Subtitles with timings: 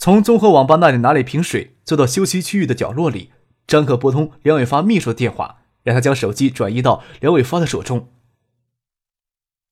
[0.00, 3.32] 从综合网吧那里拿了一瓶水，坐到休息区域的角落里。
[3.66, 8.08] 张可拨通梁伟发秘书的电话，让他将手机转移到梁伟发的手中。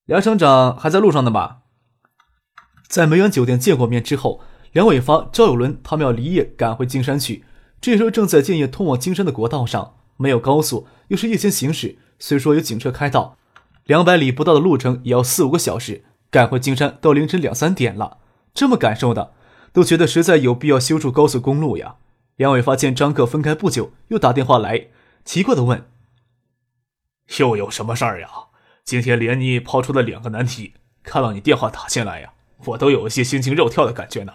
[0.05, 1.61] 梁省长还在路上呢吧？
[2.87, 7.47] 在梅园酒店见过面之后，梁伟发、赵有伦他们要离夜赶回金山去。
[7.81, 11.97] 这时候正在建业通往金山的国道上，没有高速，又是夜间行驶。
[12.19, 13.39] 虽说有警车开道，
[13.85, 16.05] 两百里不到的路程也要四五个小时。
[16.31, 18.19] 赶回金山到凌晨两三点了，
[18.53, 19.33] 这么感受的。
[19.73, 21.97] 都觉得实在有必要修筑高速公路呀。
[22.37, 24.89] 杨伟发见张克分开不久，又打电话来，
[25.25, 25.89] 奇怪的问
[27.39, 28.29] ：“又有什么事儿呀？
[28.85, 32.33] 今天连你抛出的两个难题，看到你电话打进来呀，
[32.67, 34.33] 我都有一些心惊肉跳的感觉呢。”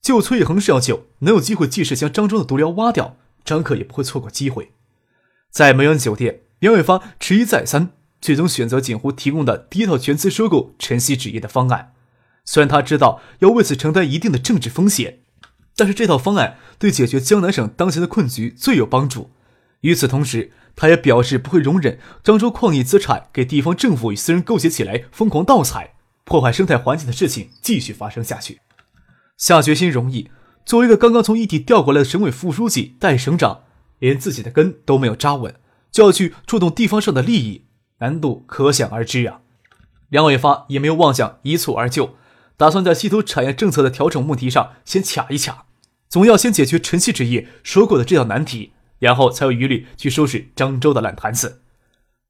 [0.00, 4.72] 救崔恒是要救，能有机会即使将张忠的毒瘤挖掉，张克也不会错过机会。
[5.50, 11.94] 在梅园酒店，杨伟发迟疑再三，最终选择锦湖提供的第一套全资收购晨曦纸业的方案。
[12.44, 15.20] 虽然他知道要为此承担一定的政治风险，
[15.76, 19.30] 但是这套方案对解决江南省当前的困局最有帮助。
[19.80, 28.60] 与此同时，他也表示不会容忍漳州矿业资产给地方政府与私人勾结起来疯狂盗采、破坏生态环境的事情继续发生下去。
[29.36, 30.30] 下决心容易，
[30.64, 33.62] 作为一个刚刚从异地调过来的省委副书记、代省长，
[33.98, 35.54] 连自己的根都没有扎稳，
[35.90, 37.64] 就要去触动地方上的利益，
[37.98, 39.40] 难度可想而知啊！
[40.08, 42.16] 梁伟发也没有妄想一蹴而就。
[42.62, 45.66] 打算在稀土产业政策的调整问题上先卡一卡，
[46.08, 51.64] 总要先解决晨曦纸业说过的这道难题，然后才有余力去收拾漳州的烂摊子。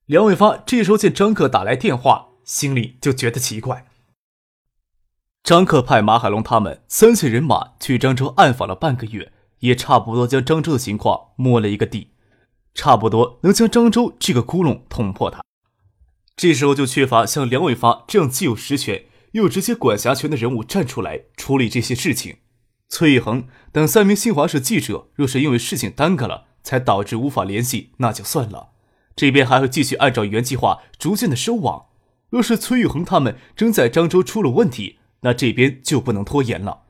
[0.06, 3.84] 梁伟发这时候见张克打来电话，心里就觉得奇怪。
[5.44, 12.12] 张克派马海龙他们三千人马去漳州暗访了半个月，也差不多将漳州的情况摸了一个底，
[12.72, 15.30] 差不多能将漳州这个窟窿捅破。
[15.30, 15.42] 它
[16.34, 19.04] 这时候就缺乏像梁伟发这样既有实权。
[19.32, 22.36] 又直接管辖权的人物站出来处理这些事情。
[22.88, 28.70] 崔玉恒等三名新华社记者，若是因为事情耽搁了，才导致无法联系，那就算了。
[29.16, 31.86] 这边还会继续按照原计划逐渐的收网。
[32.28, 36.82] 若是崔玉恒他们真在漳州出了问题，那这边就不能拖延了，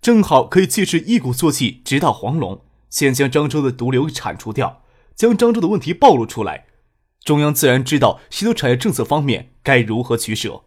[0.00, 4.82] 正好可以借势一鼓作气，直捣黄龙，先将漳州的毒瘤铲除掉，
[5.14, 6.66] 将漳州的问题暴露出来。
[7.24, 10.65] 中央自然知道稀土产业政策方面该如何取舍。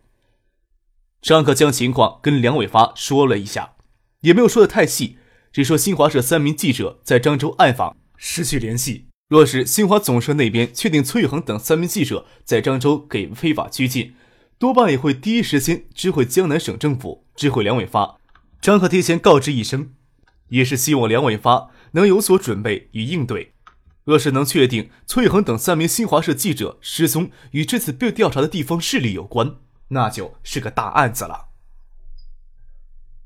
[1.22, 3.74] 张可将情况跟梁伟发说了一下，
[4.22, 5.18] 也没有说的太细，
[5.52, 9.08] 只说新华社三名记者在漳州暗访失去联系。
[9.28, 14.16] 若是新华总社那边确定崔玉恒等三名记者在漳州给非法拘禁，
[14.58, 18.18] 多半也会第一时间知会江南省政府，知会梁伟发。
[18.62, 19.92] 张克提前告知一声，
[20.48, 23.54] 也是希望梁伟发能有所准备与应对。
[24.04, 29.58] 若是能确定崔玉恒等三名新华社记者失踪与这次被调查的地方势力有关。
[29.90, 31.50] 那就是个大案子了，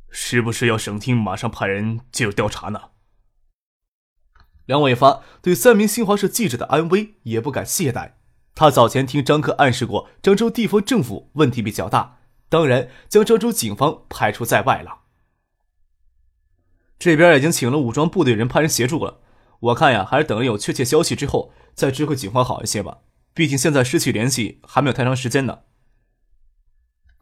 [0.09, 2.90] 是不是要省厅马上派人介入调查呢？
[4.66, 8.13] 梁伟发对三名新华社记者的安危也不敢懈怠。
[8.56, 15.00] 他早前听张克暗示过，漳州地方政府问题比较大，当然将漳州警方排除在外了。
[16.97, 19.19] 这边已经请了武装部队人派人协助了，
[19.59, 23.00] 我看呀，还是等有确切消息之后再知会警方好一些吧。
[23.34, 25.63] 毕竟现在失去联系还没有太长时间呢。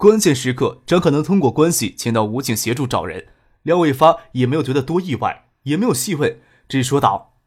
[0.02, 3.28] 关键时刻，张可能通过关系请到武警协助找人。
[3.62, 7.38] 梁伟发也没有觉得多意外，也没有细问，只说道：“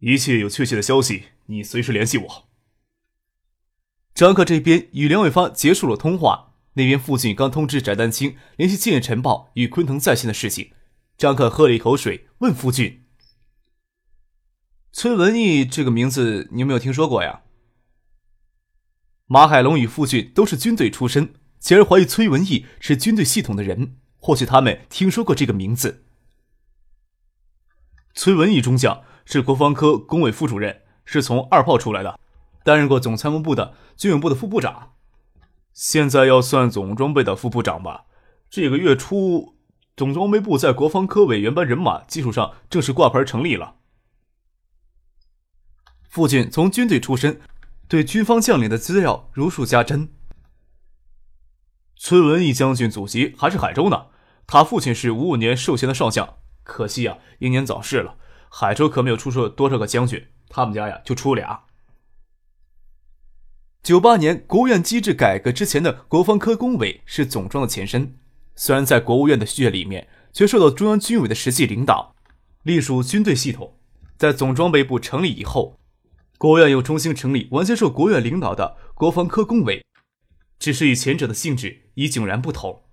[0.00, 2.48] 一切有确切的消息，你随时联系我。”
[4.12, 10.72] 张克这边与梁伟发结束了通话，那边父亲刚通知翟丹青联系《建业晨报》与昆腾在线的事情。
[11.16, 13.06] 张克喝了一口水，问夫俊
[14.92, 17.44] ：“崔文义这个名字，你有没有听说过呀？”
[19.32, 23.96] 马海龙与傅俊都是军队出身，简而怀疑崔文义是军队系统的人。
[24.18, 26.04] 或许他们听说过这个名字。
[28.12, 32.18] 崔文义中将是国防科工委副主任，是从二炮出来的，
[32.64, 34.94] 担任过总参谋部的军用部的副部长，
[35.72, 38.06] 现在要算总装备的副部长吧。
[38.50, 39.54] 这个月初，
[39.96, 43.76] 总装备部在国防科委员班人马基础上正式挂牌成立了。
[46.08, 47.40] 傅俊从军队出身。
[47.90, 50.10] 对军方将领的资料如数家珍。
[51.96, 54.06] 崔文义将军祖籍还是海州呢，
[54.46, 58.16] 他父亲是五五年授衔的少将，可惜呀，英年早逝了。
[58.48, 61.64] 海州可没有出出多少个将军，他们家呀就出俩。
[63.82, 68.16] 九八年国务院机制改革之前的国防科工委是总装的前身，
[68.54, 72.14] 虽然在国务院的序列里面，却受到中央军委的实际领导，
[72.62, 73.74] 隶属军队系统。
[74.16, 75.79] 在总装备部成立以后，
[76.40, 79.84] 国务院又重新成立完全受国务院领导的国防科工委，
[80.58, 82.84] 只是与前者的性质已迥然不同。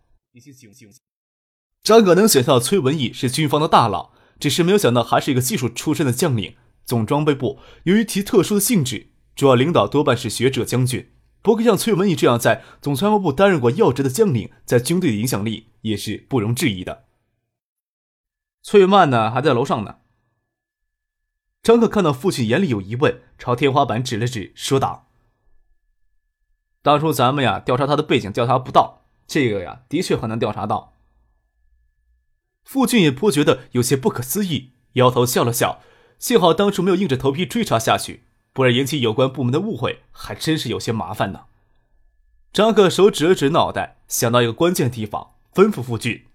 [1.82, 6.58] 张可能选到崔文义是军方的大佬，只是没有想到还是一个技术出身的将领。
[6.84, 11.14] 总装备部由于其特殊的性质，主要领导多半是学者将军。
[11.42, 17.06] 不过像崔文义这样在总参谋部担任过要职的将领，在军队的影响力也是不容置疑的。
[18.62, 20.00] 崔曼呢，还在楼上呢。
[21.68, 25.10] 张克看到父亲眼里有疑问，朝天花板指了指，说道
[26.82, 30.94] ：“当初咱们呀调查他的背景，调查不到，这个呀的确很难调查到。”
[32.64, 35.82] 傅俊也颇觉得有些不可思议，摇头笑了笑。
[36.18, 38.24] 幸好当初没有硬着头皮追查下去，
[38.54, 41.48] 不然引起有关部门的误会，还真是有些麻烦呢。
[42.54, 46.27] 张克手指了指脑袋，想到一个关键地方，吩咐傅俊：“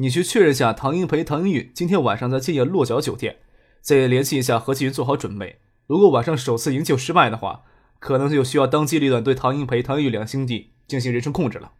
[0.00, 3.36] 你去确认下唐英培、唐英玉今天晚上在建业落脚酒店，
[3.82, 5.60] 再联系一下何其云做好准备。
[5.86, 7.64] 如果晚上首次营救失败的话，
[7.98, 11.72] 可能就需要当机立断对唐英培、唐英玉两兄弟进行人身控制了。”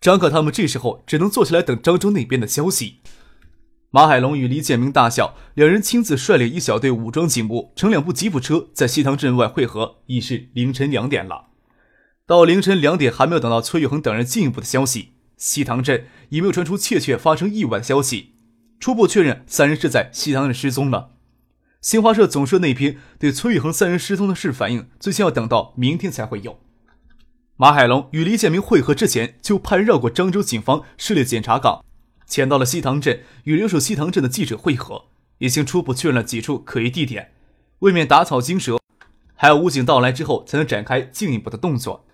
[0.00, 3.00] 张可他们这时候只能坐下来等漳州那边的消息。
[3.90, 11.48] 马海龙与李建明大笑两人亲自率领一小队武装警部乘两部吉普车在西塘镇外汇合，已是凌晨两点了。
[12.24, 15.11] 到凌晨两点还没有等到崔玉恒等人进一步的消息，
[15.42, 18.34] 西塘镇也没有传出确切发生意外的消息。
[18.78, 21.14] 初步确认三人是在西塘镇失踪了。
[21.80, 26.60] 新华社总社那篇对崔玉恒三人失踪的事反应，最先要等到明天才会有。
[27.56, 31.84] 马海龙与李建明会合之前，就派人绕过漳州警方设立检查岗，
[32.24, 35.06] 潜到了西塘镇，与留守西塘镇的记者会合，
[35.38, 37.32] 已经初步确认了几处可疑地点，
[37.80, 38.78] 为免打草惊蛇，
[39.34, 42.06] 还要武警到来之后才能展开进一步的动作。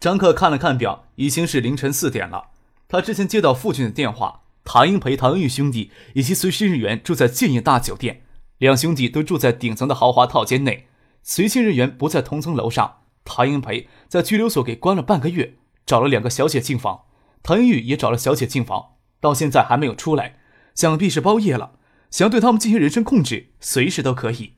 [0.00, 2.50] 张克看了看表，已经是凌晨四点了。
[2.86, 8.22] 他之前接到父亲的电话，唐英培、唐英玉兄弟以及随行人员住在建业大酒店，
[8.58, 10.86] 两兄弟都住在顶层的豪华套间内，
[11.24, 12.98] 随行人员不在同层楼上。
[13.24, 17.02] 唐英培在拘留所给关了半个月，找了两个小姐进房。
[17.42, 20.38] 唐英玉也找了小姐进房，到现在还没有出来，
[20.74, 21.72] 想必是包夜了。
[22.10, 24.54] 想对他们进行人身控制，随时都可以。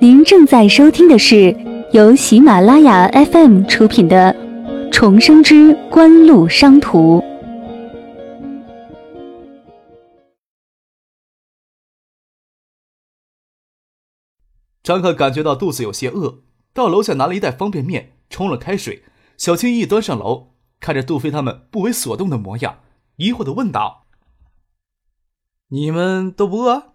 [0.00, 1.50] 您正在收听的是
[1.92, 4.32] 由喜马拉雅 FM 出品的
[4.92, 7.18] 《重生之官路商途》。
[14.84, 16.42] 张克感觉到肚子有些饿，
[16.72, 19.02] 到楼下拿了一袋方便面，冲了开水，
[19.36, 22.78] 小心翼翼端上楼，看着杜飞他们不为所动的模样，
[23.16, 24.06] 疑惑的问道
[25.70, 26.92] ：“你们都不饿？”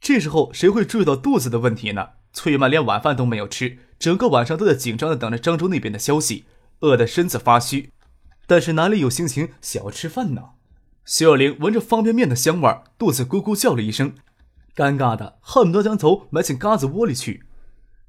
[0.00, 2.10] 这时候谁会注意到肚子的问题呢？
[2.32, 6.44] 崔曼连晚饭都没有吃，整个晚上都在紧张的等着漳州那边的消息，
[6.80, 7.90] 饿得身子发虚，
[8.46, 10.42] 但是哪里有心情想要吃饭呢？
[11.04, 14.12] 徐有灵闻着方便面的香味，肚子咕咕叫了一声。
[14.74, 17.44] 尴尬的恨不得将头埋进嘎子窝里去。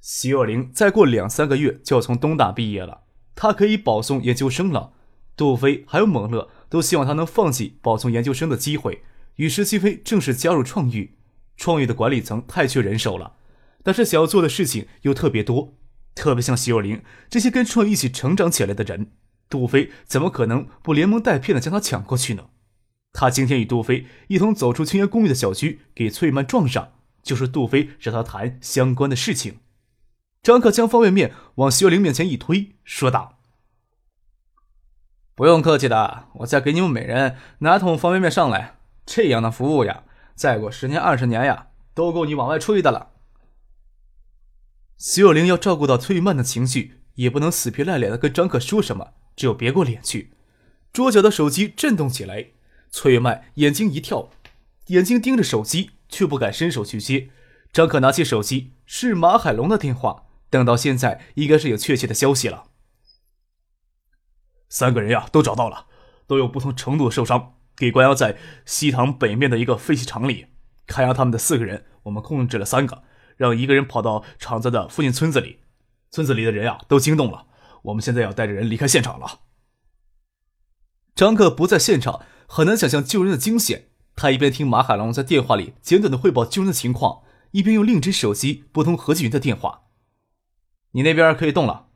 [0.02, 3.04] 徐若琳再过两三个月就要从东大毕业了，
[3.36, 4.92] 她可以保送研究生了。
[5.38, 9.04] 杜飞还有蒙乐都希望她能放弃保送研究生的机会，
[9.38, 11.17] 与石齐飞正式加入创育。
[11.58, 13.34] 创育的管理层太缺人手了，
[13.84, 15.74] 但是想要做的事情又特别多，
[16.16, 19.12] 特别像徐若琳这些跟创育一起成长起来的人，
[19.50, 22.46] 杜飞怎么可能不连蒙带骗的将他抢过去呢？
[23.14, 29.58] 他今天与杜飞一同走出青年公寓的小区，给翠曼撞上，就是杜飞让他谈相关的事情。
[30.44, 33.40] 张克将方便面往徐若琳面前一推，说道
[35.34, 38.78] ：“不用客气的，我再给你们每人拿桶方便面上来。
[39.06, 40.04] 这样的服务呀，
[40.38, 43.14] 再过十年二十年呀，都够你往外吹的了。”
[44.98, 50.34] 徐若琳要照顾到翠曼的情绪，也不能死皮赖脸的跟张可说什么，只有别过脸去。
[50.94, 52.52] 桌角的手机震动起来。
[52.90, 54.30] 崔曼眼睛一跳，
[54.88, 57.30] 眼睛盯着手机，却不敢伸手去接。
[57.74, 60.24] 张可拿起手机，是马海龙的电话。
[60.50, 62.70] 等到现在，应该是有确切的消息了。
[64.70, 65.88] 三个人呀，都找到了，
[66.26, 70.48] 都有不同程度的受伤，给关押在西塘北面的一个废弃厂里。
[70.86, 73.04] 看押他们的四个人，我们控制了三个，
[73.38, 75.60] 让一个人跑到厂子的附近村子里。
[76.12, 77.46] 村子里的人啊，都惊动了。
[77.84, 79.42] 我们现在要带着人离开现场了。
[81.16, 82.26] 张克不在现场。
[82.50, 83.90] 很难想象救人的惊险。
[84.16, 89.82] 他一边听马海龙在电话里简短的汇报救人的情况，一边用另一只手机拨通何继云的电话
[90.92, 91.90] ：“你那边可以动了。”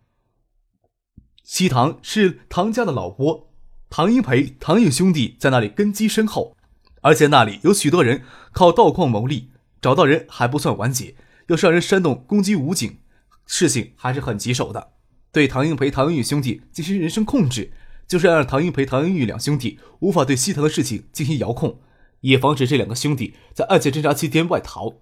[1.43, 3.50] 西塘是唐家的老窝，
[3.91, 6.55] 唐英培、唐颖兄弟在那里根基深厚，
[7.01, 11.13] 而且那里有许多人靠盗矿谋利，找到人还不算完结，
[11.47, 12.99] 要是让人煽动攻击武警，
[13.45, 14.93] 事情还是很棘手的。
[15.33, 17.73] 对唐英培、唐英玉兄弟进行人身控制，
[18.07, 21.81] 就是让唐英培、唐英玉两兄弟无法对西塘的事情进行遥控，
[22.21, 25.01] 也防止这两个兄弟在案件侦查期间外逃。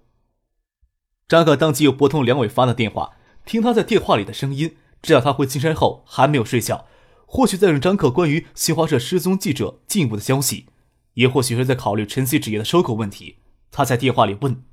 [1.28, 3.12] 张可当即又拨通梁伟发的电话，
[3.46, 4.74] 听他在电话里的声音。
[5.00, 6.86] 知道他回青山后还没有睡觉，
[7.32, 10.66] 或许在等张克关于新华社失踪记者进一步的消息，
[11.14, 13.36] 也或许是在考虑晨曦纸业的收购问题。
[13.70, 14.64] 他在电话里问：“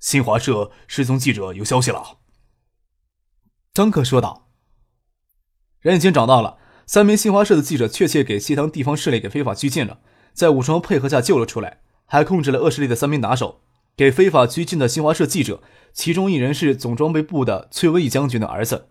[0.00, 2.20] 新华社失踪记者有消息了？”
[3.74, 4.48] 张克说道
[5.80, 10.00] ：“人已经找到了，三名新华社的记者确切给西塘地方势力给非法拘禁了，
[10.32, 13.60] 在武装配合下救了出来，还控制了恶势力的三名打手。”
[13.94, 15.62] 给非法拘禁的新华社记者，
[15.92, 18.88] 其中一人是总装备部的崔文义将军的儿子。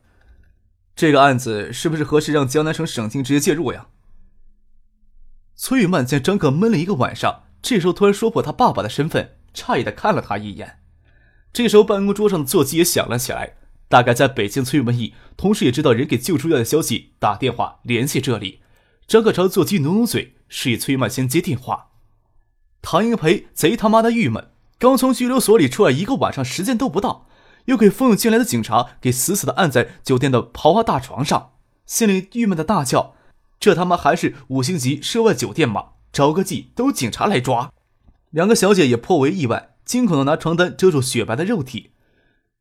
[0.96, 3.88] 这个案子是不是合适让江南省省厅直接介入呀？
[5.56, 10.80] 崔玉曼见张克闷了一个晚上，这时候突然说破他爸爸的身份，诧异的看了他一眼。
[11.52, 13.58] 这时候办公桌上的座机也响了起来，
[13.90, 18.62] 大概在北京，崔文义同时也知道人给救出来的消息，打电话联系这里。
[19.06, 21.92] 张克朝座机努努嘴，示意崔玉曼先接电话。
[22.82, 24.52] 唐英培贼他妈的郁闷。
[24.78, 27.25] 刚从拘留所里出来一个晚上，时间都不到，
[27.66, 31.52] 又给蜂拥进来的警察给死死的按在酒店的豪华大床上，
[31.86, 33.16] 心里郁闷的大叫
[33.60, 35.90] ：“这他妈还是五星级涉外酒店吗？
[36.12, 37.72] 着个急都警察来抓！”
[38.32, 41.92] 两个小姐也颇为意外，惊恐的拿床单遮住雪白的肉体。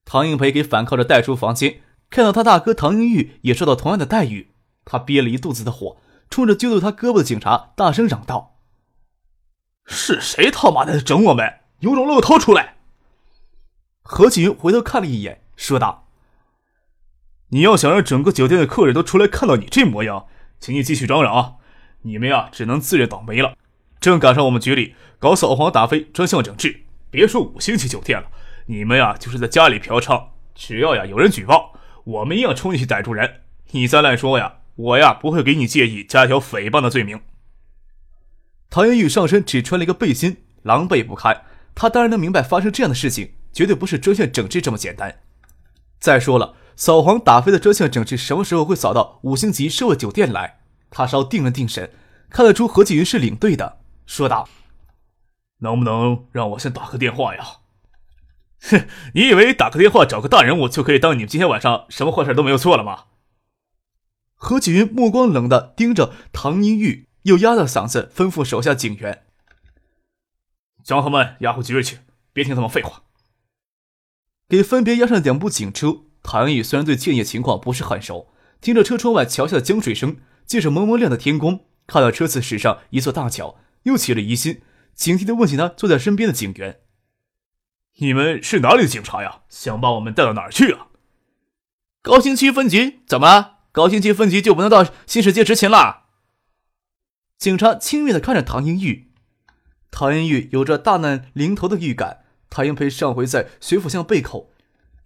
[0.04, 1.80] 唐英培给反靠着带出房间，
[2.10, 4.52] 看到他大哥唐英玉也受到同样的待遇，
[4.84, 5.96] 他憋了一肚子的火，
[6.30, 8.58] 冲着揪住他胳膊的警察大声嚷道
[9.84, 12.73] ：“是谁他妈的整我们？”有种露头出来！
[14.06, 16.08] 何启云回头看了一眼，说道
[17.48, 20.26] ：“你要想让整个酒店的客人都出来看到你这模样，
[20.60, 21.54] 请你继续嚷嚷啊！
[22.02, 23.56] 你们呀，只能自认倒霉了。
[23.98, 28.28] 正赶上我们局里搞扫黄打非专项整治，别说五星级酒店了，
[28.66, 31.72] 你们呀，就是在家里嫖娼，只要呀有人举报，
[32.04, 33.40] 我们一样冲进去逮住人。
[33.70, 37.22] 你再乱说呀，我呀不会给你介意加一条诽谤的罪名。”
[38.68, 41.46] 唐元玉上身只穿了一个背心，狼狈不堪。
[41.74, 45.20] 他当然能明白，发生这样的事情绝对不是专项整治这么简单。
[45.98, 50.60] 再说了，扫黄打非的专项整治什么时候会扫到五星级奢华酒店来？
[50.90, 51.90] 他稍定了定神，
[52.28, 54.48] 看得出何继云是领队的，说道
[55.58, 57.44] ：“能不能让我先打个电话呀？”
[58.70, 63.04] 哼，你以为打个电话找个大人物就可以当你们今天晚上什么坏事都没有做了吗？
[64.34, 69.24] 何继云目光冷的盯着唐英玉，又压着嗓子吩咐手下警员。
[70.82, 71.98] 将他们押回局里去，
[72.32, 73.02] 别听他们废话。
[74.48, 76.02] 给分别押上两部警车。
[76.22, 84.62] 唐毅虽然对建业情况不是很熟，听着车窗外桥下的江水声，借着蒙蒙亮的天光，看到车子驶上一座大桥，又起了疑心，
[84.94, 86.80] 警惕的问起他坐在身边的警员
[88.00, 89.42] ：“你们是哪里的警察呀？
[89.50, 90.86] 想把我们带到哪儿去啊？”
[92.00, 93.58] 高新区分局怎么了？
[93.70, 96.04] 高新区分局就不能到新世界执勤了？
[97.36, 99.12] 警察轻蔑的看着唐英玉。
[99.90, 102.23] 唐英玉有着大难临头的预感。
[102.54, 104.48] 唐英培上回在学府巷背口，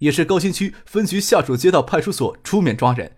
[0.00, 3.16] 也是高新区分局下属街道派出所出面抓人，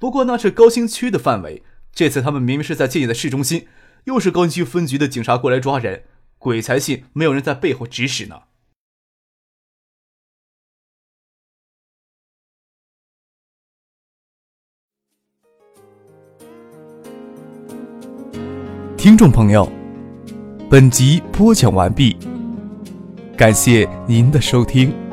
[0.00, 1.62] 不过那是高新区的范围。
[1.92, 3.68] 这次他们明明是在建业的市中心，
[4.06, 6.02] 又是高新区分局的警察过来抓人，
[6.38, 8.40] 鬼才信没有人在背后指使呢。
[18.96, 19.70] 听众朋友。
[20.70, 22.14] 本集播讲完毕，
[23.38, 25.07] 感谢您的收听。